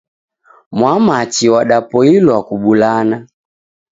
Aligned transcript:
Mwamachi 0.71 1.49
wadapoilwa 1.49 2.35
kubulana. 2.47 3.27